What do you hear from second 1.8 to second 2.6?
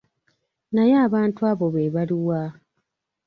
baluwa?